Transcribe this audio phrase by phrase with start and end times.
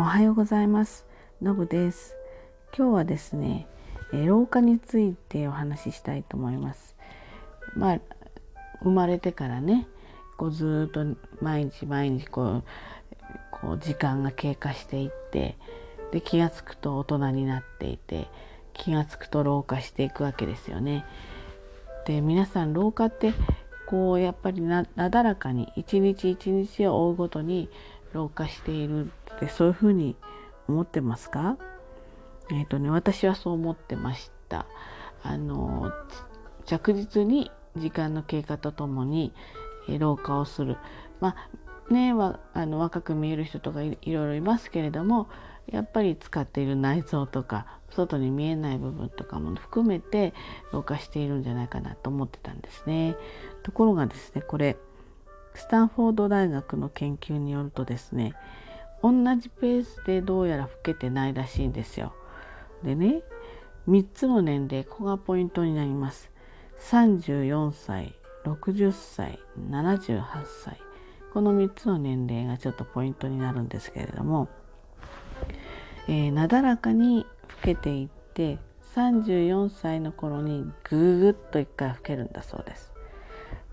[0.00, 1.06] おはようございます。
[1.42, 2.14] のぶです。
[2.72, 3.66] 今日はですね、
[4.12, 6.94] え老化についてお話ししたいと思います。
[7.74, 8.00] まあ
[8.80, 9.88] 生まれてからね、
[10.36, 11.04] こうずっと
[11.40, 12.64] 毎日毎日こう
[13.50, 15.56] こう時間が経過していって
[16.12, 18.28] で気が付くと大人になっていて
[18.74, 21.04] 気が付くと老化していくわけですよね。
[22.06, 23.32] で皆さん老化って
[23.88, 27.68] こうやっぱりなだらかに一日一日を追うごとに
[28.12, 30.16] 老化しているってそういうふうに
[30.68, 31.56] 思ってますか？
[32.50, 34.66] えっ、ー、とね私はそう思ってました。
[35.22, 35.92] あの
[36.64, 39.32] 着実に時間の経過とともに、
[39.88, 40.76] え老化をする。
[41.20, 41.36] ま
[41.88, 45.28] あねはあの若く見える人とかいろいろいますけれども
[45.66, 50.34] やっぱり使っている内臓とか外に見えない部分とかも含めて
[50.72, 53.16] 老化しているんじゃないかなと思ってたんですね。
[53.62, 54.76] ところがですねこれ
[55.54, 58.34] スタンフォード大学の研究によるとですね
[59.02, 62.14] 同じペースでどうやら老けてないらしいんですよ。
[62.82, 63.22] でね
[63.88, 66.30] 3つの年齢ここがポイントになります。
[66.80, 68.14] 34歳
[68.44, 69.38] 60歳
[69.70, 70.22] 78
[70.64, 70.80] 歳
[71.32, 74.48] この3つの年齢がちょっとポイントになるんですけれども、
[76.08, 78.58] えー、なだらかに老けていって
[78.94, 82.92] 34歳の頃にぐーぐっと一回老けるんだそうです。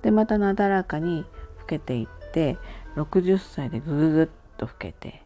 [0.01, 1.25] でまたなだらかに
[1.59, 2.57] 老けていって
[2.95, 5.23] 60歳でぐーぐっと老けて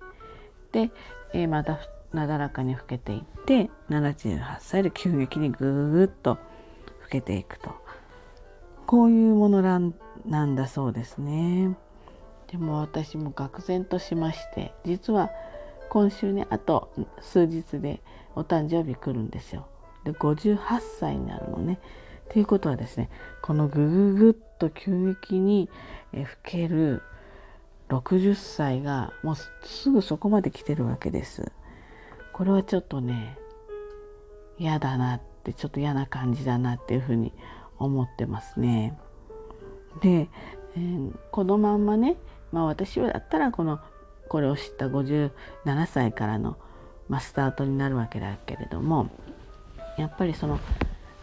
[0.72, 0.92] で、
[1.34, 1.80] えー、また
[2.14, 6.32] なだらかに老けていって78歳で急激にぐーっと
[7.04, 7.72] 老けていくと
[8.86, 9.62] こういうもの
[10.26, 11.78] なんだそうですね。
[12.52, 15.30] でも私も愕然としまして実は
[15.90, 18.02] 今週ねあと数日で
[18.36, 19.68] お誕生日来るんですよ。
[20.06, 20.58] で58
[21.00, 21.80] 歳になるのね。
[22.30, 23.12] ということはですね
[23.44, 25.70] このぐぐぐっと急激に
[26.14, 27.04] 老ける
[27.90, 31.52] 60歳がもうすぐそこまで来てるわけです。
[32.34, 33.38] これはちょっとね
[34.58, 37.34] 嫌だなってちょっと嫌な感じだなっていうふうに
[37.78, 38.98] 思ってますね。
[40.02, 40.30] で、
[40.76, 42.18] えー、このまんまね
[42.52, 43.80] まあ私はだったらこの
[44.30, 45.32] これを知った57
[45.88, 46.58] 歳からの、
[47.08, 49.10] まあ、スタートになるわけだけれども
[49.98, 50.60] やっぱりその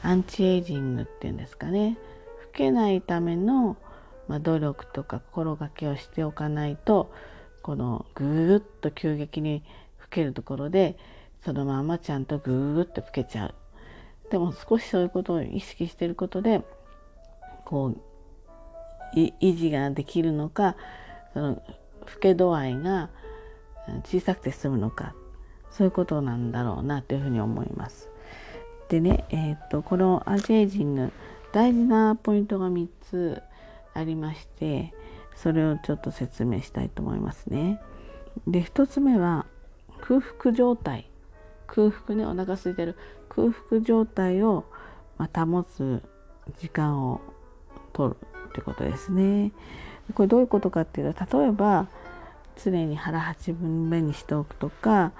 [0.02, 1.96] アンチエイジングっていうんですかね
[2.42, 3.76] 老けないための、
[4.28, 7.12] まあ、努力とか心がけをしておかないと
[7.62, 9.62] このぐーっと急激に
[10.00, 10.96] 老けるところで
[11.44, 13.54] そのままちゃんとぐーっと老けちゃう。
[14.30, 16.62] でも少しそういうことを意識していることで
[17.64, 20.76] こう維持ができるのか
[21.32, 21.62] その
[22.00, 23.10] 老け度合いが
[24.04, 25.14] 小さくて済むのか
[25.70, 28.08] そういうことなんだろうなというふうに思います。
[28.88, 31.12] でね、えー、っとこのアジエイジング
[31.52, 33.42] 大事なポイントが3つ
[33.96, 34.92] ありまして
[35.34, 37.80] それをちょっと説明したいと思いますね。
[38.46, 39.46] で1つ目は
[40.00, 41.10] 空腹状態
[41.66, 42.96] 空腹ねお腹空いてる
[43.28, 44.64] 空腹状態を、
[45.18, 46.02] まあ、保つ
[46.60, 47.20] 時間を
[47.92, 48.16] 取る
[48.48, 49.52] ってことですね。
[50.14, 51.88] これどういうことかっていうと例えば
[52.56, 55.12] 常に腹8分目にしておくとか、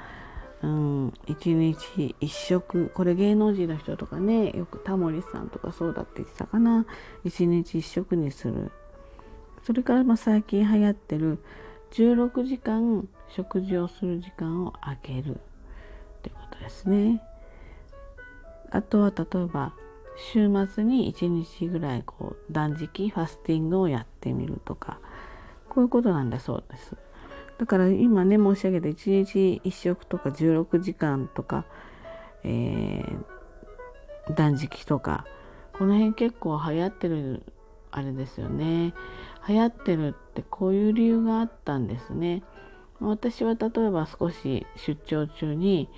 [0.63, 2.91] うん、1日1食。
[2.95, 6.87] これ芸能人の人とかねよくタモリさんとかそうだって言ってたかな。
[7.25, 8.71] 1日1食にする。
[9.63, 11.39] それからまあ最近流行ってる
[11.93, 15.35] 16時間食事をする時間を空ける。
[15.35, 15.39] っ
[16.23, 17.23] てことですね。
[18.71, 19.75] あとは例えば
[20.17, 24.99] 週末に1日ぐらいこう断食ファスティングをやってみるとか。
[25.69, 26.97] こういうことなんだそうです。
[27.59, 31.65] だから今ね申し上げた1日1食とか16時間とか、
[32.45, 35.27] えー、断食とか
[35.73, 37.43] この辺結構流行ってる
[37.91, 38.95] あれですよね
[39.49, 42.43] 流行ってるってこういう理由があったんですね。
[42.99, 45.89] 私は例えば少し出張中に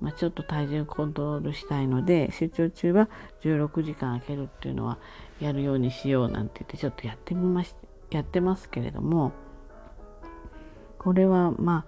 [0.00, 3.08] まあ、ちょっと体重コントロールしたいので出張中は
[3.42, 4.98] 16時間空けるっていうのは
[5.40, 7.74] やるようにしようなんて言ってちょっとやってみまし
[8.10, 9.32] やってますけれども
[11.06, 11.84] これはま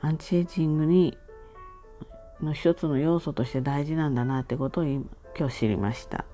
[0.00, 1.16] あアンチエイジングに
[2.42, 6.24] の一つの要素として大事なんだなってことを今日知りました。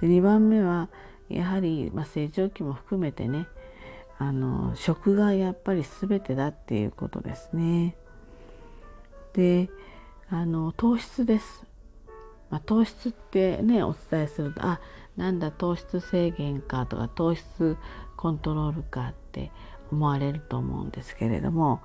[0.00, 0.88] で2番目は
[1.28, 3.46] やはり、まあ、成長期も含めてね
[4.16, 7.98] あの食がやっぱり全てだっていうことですね。
[9.34, 9.68] で
[10.30, 11.66] あの糖質です。
[12.48, 14.80] まあ、糖質ってねお伝えするとあ
[15.18, 17.76] なんだ糖質制限かとか糖質
[18.16, 19.50] コントロールかって
[19.90, 21.80] 思われると思うんですけれども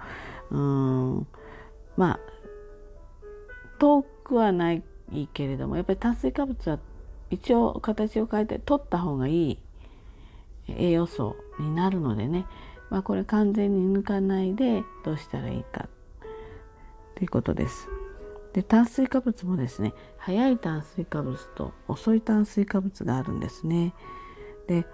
[0.52, 1.28] うん
[1.98, 2.20] まあ
[3.80, 4.84] 遠くはない
[5.34, 6.80] けれどもやっぱり炭水化物は
[7.30, 9.60] 一応形を変えて取った方がいい
[10.68, 12.46] 栄養素になるのでね、
[12.90, 15.90] まあ、これ完全に抜かないでどうしたらいいか
[17.16, 17.88] ということです。
[18.54, 23.94] で炭水化物もですね早い炭水化物と遅い炭水化物があるんですね。
[24.68, 24.86] で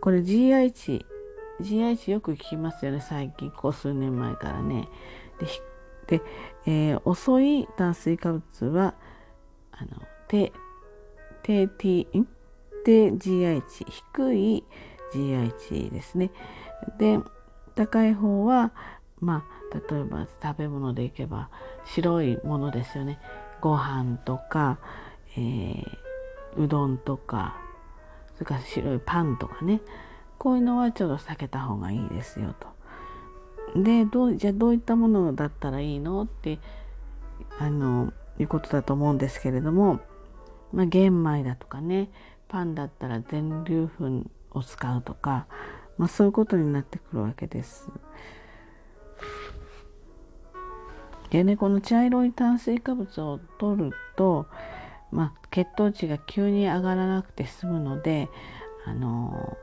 [0.00, 1.04] これ GI 値
[1.60, 4.88] GI 値よく聞きますよね最近こう数年前からね。
[5.38, 5.46] で
[6.18, 6.22] で、
[6.66, 8.94] えー、遅い炭水化物は
[9.72, 9.90] あの
[10.28, 10.52] 低
[11.42, 12.06] 低低
[12.84, 14.64] GI 値低い
[15.12, 16.30] GI 値ですね。
[16.98, 17.18] で
[17.74, 18.72] 高い方は
[19.20, 21.50] まあ例えば食べ物でいけば
[21.84, 23.18] 白いものですよね。
[23.60, 24.78] ご飯とか、
[25.36, 25.84] えー、
[26.56, 27.56] うどんとか
[28.34, 29.80] それから白いパンとかね
[30.46, 32.54] こういうのはちょっと避けた方がいいですよ
[33.74, 33.82] と。
[33.82, 36.60] でどうじゃあどういったものだったらいいのって
[37.58, 39.98] あのいうことだと思うんですけれども、
[40.72, 42.10] まあ、玄米だとかね
[42.46, 45.48] パンだったら全粒粉を使うとか、
[45.98, 47.88] まあ、そういうことになってくるわけです。
[51.30, 54.46] でねこの茶色い炭水化物を取ると、
[55.10, 58.28] まあ、血糖値が急に上がらなくて済むので
[58.84, 59.56] あの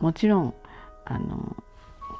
[0.00, 0.54] もちろん
[1.04, 1.56] あの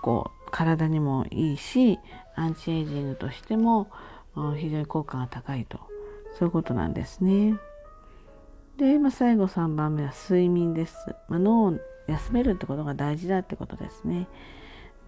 [0.03, 1.99] こう体にもいいし
[2.37, 3.88] アンチエイジングとしても
[4.56, 5.79] 非常に効果が高いと
[6.38, 7.59] そういうことなんですね。
[8.77, 10.94] で、まあ、最後3番目は睡眠です。
[11.29, 14.26] まあ、脳を休めるってことが大事だってことですね。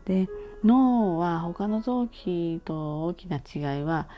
[0.05, 0.29] で
[0.65, 4.09] 脳は他の臓器と大きな違いは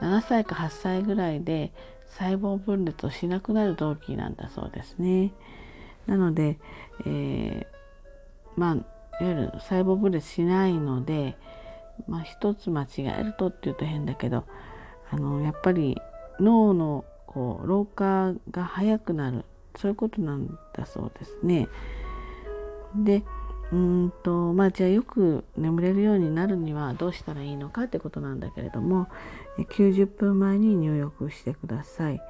[0.00, 1.72] 7歳か8歳ぐらいで
[2.18, 5.32] 細胞分裂をしなくなる臓器なんだそうですね。
[6.06, 6.58] なので、
[7.06, 7.81] えー、
[8.56, 8.74] まあ
[9.22, 11.36] いわゆる細胞分裂しないので、
[12.08, 14.44] まあ、一つ間違えるとっていうと変だけど
[15.10, 15.98] あのやっぱり
[16.40, 19.44] 脳のこう老化が早くなる
[19.76, 21.68] そういうことなんだそうですね。
[22.94, 23.22] で
[23.72, 29.08] うんとまあじゃあよく眠れるようになるにはどうしたらいいのかってことなんだけれども
[29.58, 32.20] 90分前に入浴してください。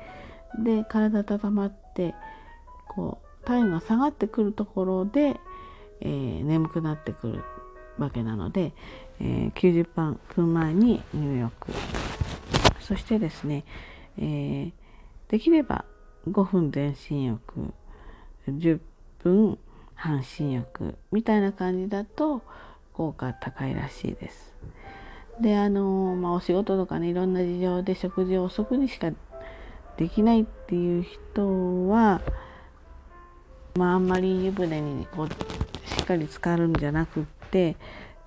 [0.63, 2.15] で体温まって
[2.89, 5.41] こう体温が下がってくるところで、
[6.03, 7.45] えー、眠くなってくる
[7.99, 8.73] わけなので、
[9.21, 11.73] えー、90分前に入浴
[12.81, 13.65] そしてですね、
[14.19, 14.73] えー、
[15.29, 15.85] できれば
[16.29, 17.73] 5分全身浴
[18.49, 18.81] 10
[19.23, 19.59] 分
[19.95, 22.43] 半身浴みたいな感じだと
[22.93, 24.53] 効果高いらしいです。
[25.41, 29.11] であのまあ、お仕事とかねいろんな事情で食事を遅くにしか
[29.97, 32.21] できないっていう人は、
[33.75, 35.29] まあ、あんまり湯船にこう
[36.03, 37.77] っかり浸かるんじゃなくって、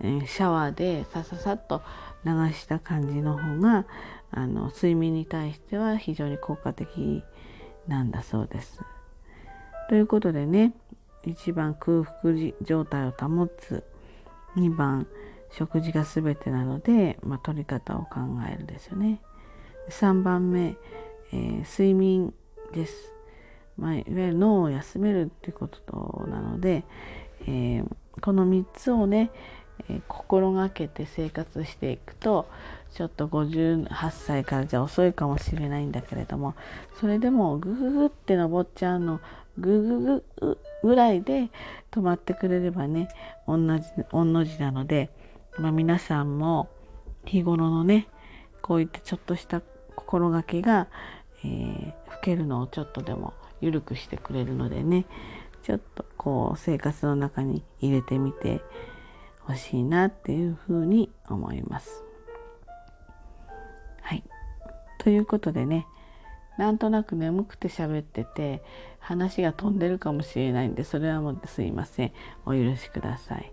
[0.02, 1.82] えー、シャワーでさささっと
[2.26, 3.86] 流した感じの方が
[4.32, 7.24] あの睡眠に対しては非常に効果的
[7.88, 8.82] なんだそうです。
[9.90, 10.74] ということでね
[11.26, 13.84] 1番空腹状態を保つ。
[14.56, 15.08] 2番
[15.52, 18.20] 食事が全てなので、まあ、取り方を考
[18.52, 19.22] えるですよね。
[19.90, 20.78] 3番目、
[21.32, 22.34] えー、睡眠
[22.74, 23.14] です、
[23.78, 26.84] まあ、いわゆる脳を休めるっていうことなので、
[27.48, 27.86] えー、
[28.22, 29.32] この3つをね、
[29.90, 32.48] えー、心がけて生活していくと
[32.94, 36.56] ちょっと58歳からじゃ遅いかもしれないんだけれども
[37.00, 39.20] それでもグググって登っちゃうの
[39.58, 41.50] グググぐらいで
[41.92, 43.10] 止まってくれればね
[43.48, 45.10] 同じ御の字なので、
[45.58, 46.70] まあ、皆さんも
[47.26, 48.08] 日頃のね
[48.62, 49.62] こういったちょっとした
[49.96, 50.88] 心がけが、
[51.44, 55.06] えー、老けるのをちょっとでも緩くしてくれるのでね
[55.66, 58.62] ちょっとこう生活の中に入れてみて
[59.40, 62.04] ほしいなっていうふうに思います。
[64.02, 64.24] はい。
[65.00, 65.88] ということでね
[66.60, 68.64] なんとなく眠くて喋ってて
[69.00, 72.12] 話が飛んでるかもしれないんでそれはもうすいません
[72.46, 73.52] お許しください。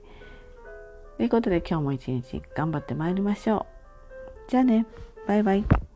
[1.17, 3.67] ということで今日も一日頑張ってまいりましょ
[4.49, 4.51] う。
[4.51, 4.85] じゃあね
[5.27, 5.92] バイバイ。